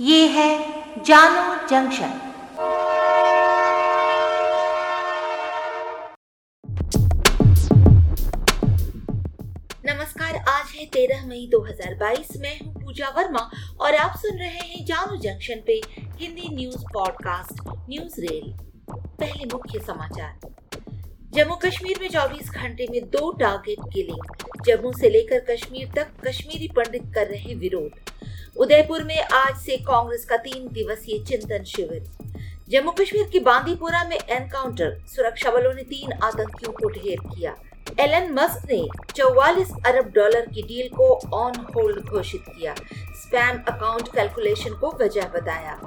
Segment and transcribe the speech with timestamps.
[0.00, 0.48] ये है
[1.04, 2.08] जानो जंक्शन।
[9.86, 13.50] नमस्कार, आज है तेरह मई 2022 मैं हूँ पूजा वर्मा
[13.80, 15.80] और आप सुन रहे हैं जानो जंक्शन पे
[16.20, 18.52] Hindi news podcast, news rail.
[18.90, 20.38] पहले मुख्य समाचार।
[21.34, 26.68] जम्मू कश्मीर में 24 घंटे में दो टारगेट किलिंग जम्मू से लेकर कश्मीर तक कश्मीरी
[26.68, 28.03] पंडित कर रहे विरोध।
[28.56, 32.04] उदयपुर में आज से कांग्रेस का तीन दिवसीय चिंतन शिविर।
[32.68, 37.54] जम्मू कश्मीर के बांदीपुरा में एनकाउंटर, सुरक्षा बलों ने तीन आतंकियों को ढेर किया।
[38.00, 42.74] एलन मस्क ने 44 अरब डॉलर की डील को ऑन होल्ड घोषित किया।
[43.22, 45.78] स्पैम अकाउंट कैलकुलेशन को वजह बताया।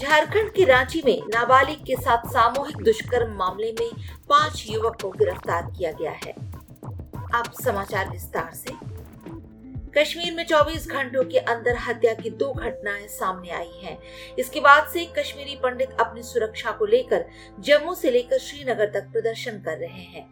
[0.00, 3.90] झारखंड के रांची में नाबालिग के साथ सामूहिक दुष्कर्म मामले में
[4.28, 6.32] पाँच युवक को गिरफ़्तार किया गया है।
[7.34, 8.89] अब समाचार विस्तार से।
[9.98, 13.98] कश्मीर में 24 घंटों के अंदर हत्या की दो घटनाएँ सामने आई हैं।
[14.38, 17.24] इसके बाद से कश्मीरी पंडित अपनी सुरक्षा को लेकर
[17.60, 20.28] जम्मू से लेकर श्रीनगर तक प्रदर्शन कर रहे हैं।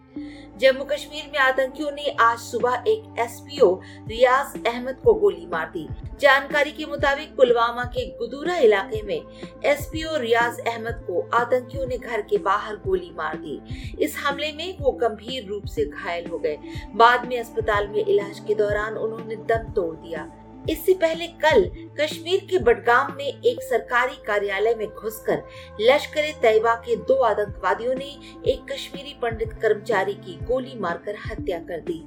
[0.59, 3.75] जम्मू कश्मीर में आतंकियों ने आज सुबह एक एसपीओ
[4.09, 5.89] रियाज अहमद को गोली मार दी।
[6.21, 9.23] जानकारी के मुताबिक पुलवामा के गुदूरा इलाके में
[9.65, 13.61] एसपीओ रियाज अहमद को आतंकियों ने घर के बाहर गोली मार दी।
[13.99, 16.59] इस हमले में वो गंभीर रूप से घायल हो गए।
[16.95, 20.29] बाद में अस्पताल में इलाज के दौरान उन्होंने दम तोड़ दिया।
[20.71, 21.65] इससे पहले कल
[22.01, 25.43] कश्मीर के बडगाम में एक सरकारी कार्यालय में घुसकर
[25.81, 28.11] लश्कर तैयबा के दो आतंकवादियों ने
[28.53, 32.03] एक कश्मीरी पंडित कर्मचारी की गोली मारकर हत्या कर दी।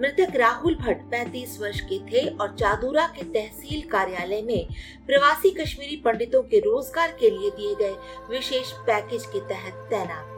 [0.00, 4.68] मृतक राहुल भट्ट 35 वर्ष के थे और चादुरा के तहसील कार्यालय में
[5.06, 7.94] प्रवासी कश्मीरी पंडितों के रोज़गार के लिए दिए गए
[8.30, 10.31] विशेष पैकेज के तहत तैनात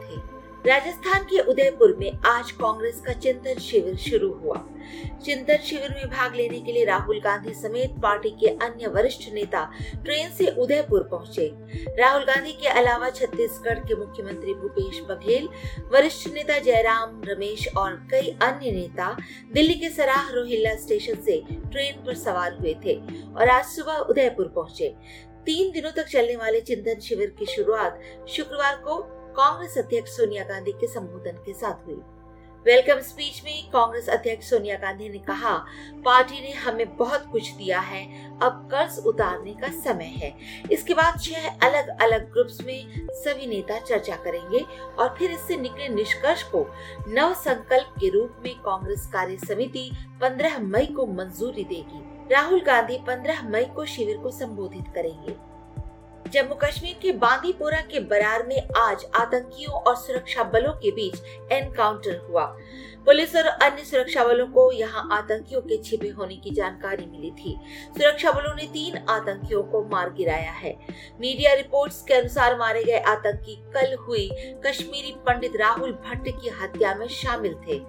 [0.67, 4.55] राजस्थान के उदयपुर में आज कांग्रेस का चिंतन शिविर शुरू हुआ।
[5.25, 9.63] चिंतन शिविर में भाग लेने के लिए राहुल गांधी समेत पार्टी के अन्य वरिष्ठ नेता
[10.05, 11.47] ट्रेन से उदयपुर पहुँचे।
[11.99, 15.47] राहुल गांधी के अलावा छत्तीसगढ़ के मुख्यमंत्री भूपेश बघेल,
[15.93, 19.15] वरिष्ठ नेता जयराम रमेश और कई अन्य नेता
[19.53, 22.99] दिल्ली के सराह रोहिल्ला स्टेशन से ट्रेन पर सवार हुए थे
[23.35, 24.93] और आज सुबह उदयपुर पहुँचे।
[25.45, 27.99] तीन दिनों तक चलने वाले चिंतन शिविर की शुरुआत
[28.29, 28.95] शुक्रवार को
[29.37, 31.95] कांग्रेस अध्यक्ष सोनिया गांधी के संबोधन के साथ हुई।
[32.65, 35.55] वेलकम स्पीच में कांग्रेस अध्यक्ष सोनिया गांधी ने कहा,
[36.05, 38.03] पार्टी ने हमें बहुत कुछ दिया है,
[38.39, 40.33] अब कर्ज उतारने का समय है।
[40.71, 44.59] इसके बाद छह अलग अलग ग्रुप्स में सभी नेता चर्चा करेंगे
[44.99, 46.65] और फिर इससे निकले निष्कर्ष को
[47.07, 49.89] नव संकल्प के रूप में कांग्रेस कार्य समिति
[50.21, 52.03] 15 मई को मंजूरी देगी।
[52.33, 55.54] राहुल गांधी 15 मई को शिविर को संबोधित करेंगे।
[56.25, 62.17] जम्मू कश्मीर के बांदीपोरा के बरार में आज आतंकियों और सुरक्षा बलों के बीच एनकाउंटर
[62.29, 62.45] हुआ।
[63.05, 67.55] पुलिस और अन्य सुरक्षा बलों को यहाँ आतंकियों के छिपे होने की जानकारी मिली थी।
[67.97, 70.75] सुरक्षा बलों ने तीन आतंकियों को मार गिराया है।
[71.21, 74.29] मीडिया रिपोर्ट्स के अनुसार मारे गए आतंकी कल हुई
[74.65, 77.79] कश्मीरी पंडित राहुल भट्ट की हत्या में शामिल थे।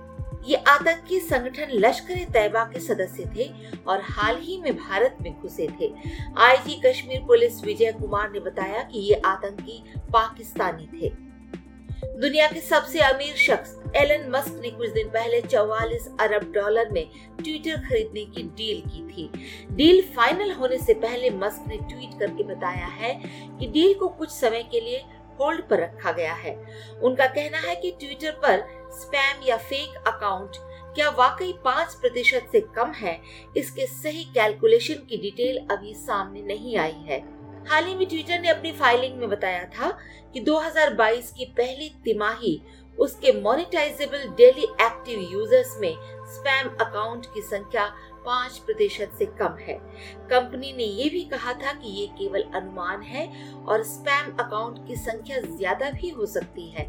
[0.47, 3.49] ये आतंकी संगठन लश्कर तैयबा के सदस्य थे
[3.85, 5.93] और हाल ही में भारत में घुसे थे।
[6.39, 11.13] आईजी कश्मीर पुलिस विजय कुमार ने बताया कि ये आतंकी पाकिस्तानी थे।
[12.21, 17.07] दुनिया के सबसे अमीर शख्स, एलन मस्क ने कुछ दिन पहले 44 अरब डॉलर में
[17.39, 19.31] ट्विटर खरीदने की डील की थी।
[19.73, 23.13] डील फाइनल होने से पहले मस्क ने ट्वीट करके बताया है
[23.59, 25.05] कि डील को कुछ समय के लिए
[25.41, 26.55] होल्ड पर रखा गया है।
[27.03, 30.57] उनका कहना है कि ट्विटर पर स्पैम या फेक अकाउंट,
[30.95, 33.21] क्या वाकई पाँच प्रतिशत से कम है?
[33.57, 37.19] इसके सही कैलकुलेशन की डिटेल अभी सामने नहीं आई है।
[37.69, 39.91] हाल ही में ट्विटर ने अपनी फाइलिंग में बताया था
[40.33, 42.61] कि 2022 की पहली तिमाही
[42.99, 45.95] उसके मोनिटाइजेबल डेली एक्टिव यूज़र्स में
[46.27, 47.87] स्पैम अकाउंट की संख्या
[48.27, 49.75] पाँच प्रतिशत से कम है।
[50.31, 53.27] कंपनी ने ये भी कहा था कि ये केवल अनुमान है
[53.65, 56.89] और स्पैम अकाउंट की संख्या ज़्यादा भी हो सकती है।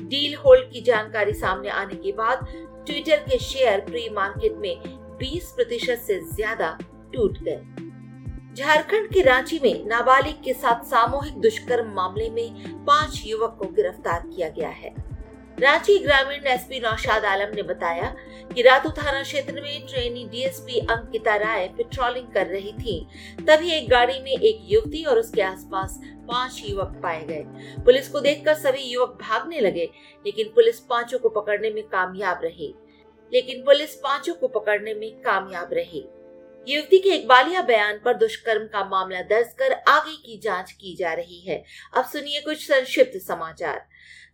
[0.00, 2.46] डील होल्ड की जानकारी सामने आने के बाद
[2.86, 4.76] ट्विटर के शेयर प्री मार्केट में
[5.18, 6.76] 20 प्रतिशत से ज़्यादा
[7.14, 7.62] टूट गए।
[8.54, 14.26] झारखंड के रांची में नाबालिग के साथ सामूहिक दुष्कर्म मामले में पाँच युवक को गिरफ़्तार
[14.26, 14.94] किया गया है।
[15.60, 18.06] रांची ग्रामीण एसपी नौशाद आलम ने बताया
[18.54, 22.96] कि रातू थाना क्षेत्र में trainee DSP Ankita Rai patrolling कर रही थी।
[23.48, 27.44] तभी एक गाड़ी में एक युवती और उसके आसपास पाँच युवक पाए गए।
[27.84, 29.90] पुलिस को देखकर सभी युवक भागने लगे,
[30.26, 32.74] लेकिन पुलिस पाँचों को पकड़ने में कामयाब रही।
[33.32, 36.04] लेकिन पुलिस पाँचों को पकड़ने में कामयाब रही।
[36.68, 41.12] युवती के इकबालिया बयान पर दुष्कर्म का मामला दर्ज कर आगे की जाँच की जा
[41.12, 41.62] रही है।
[41.94, 43.84] अब सुनिए कुछ संक्षिप्त समाचार।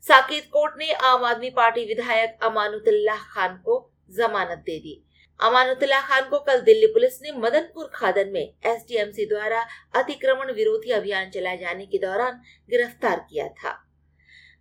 [0.05, 3.81] साकेत कोर्ट ने आम आदमी पार्टी विधायक अमानुतुल्लाह खान को
[4.11, 4.95] जमानत दे दी।
[5.41, 11.31] अमानुतुल्ला खान को कल दिल्ली पुलिस ने मदनपुर खादन में एसडीएमसी द्वारा अतिक्रमण विरोधी अभियान
[11.31, 12.41] चलाए जाने के दौरान
[12.71, 13.79] गिरफ़्तार किया था।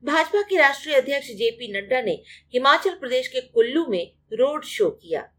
[0.04, 2.22] भाजपा के राष्ट्रीय अध्यक्ष जेपी नड्डा ने
[2.54, 5.30] हिमाचल प्रदेश के कुल्लू में रोड शो किया।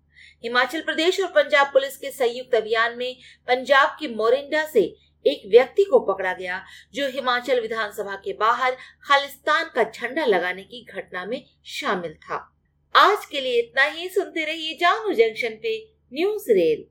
[0.45, 3.17] हिमाचल प्रदेश और पंजाब पुलिस के संयुक्त अभियान में
[3.49, 4.83] पंजाब के मोरिंडा से
[5.27, 6.65] एक व्यक्ति को पकड़ा गया,
[6.95, 12.57] जो हिमाचल विधानसभा के बाहर खालिस्तान का झंडा लगाने की घटना में शामिल था।
[12.95, 16.85] आज के लिए इतना ही, सुनते रहिए जानू जंक्शन पे न्यूज़ रेल।